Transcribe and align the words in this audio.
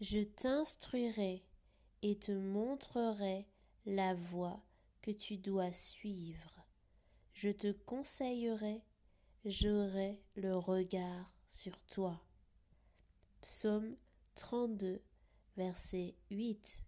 Je 0.00 0.20
t'instruirai 0.20 1.44
et 2.00 2.18
te 2.18 2.32
montrerai 2.32 3.46
la 3.84 4.14
voie 4.14 4.62
que 5.02 5.10
tu 5.10 5.36
dois 5.36 5.72
suivre. 5.72 6.64
Je 7.34 7.50
te 7.50 7.70
conseillerai, 7.72 8.82
j'aurai 9.44 10.22
le 10.36 10.56
regard 10.56 11.34
sur 11.48 11.78
toi. 11.84 12.18
Psaume 13.42 13.94
32, 14.36 15.02
verset 15.58 16.14
8 16.30 16.82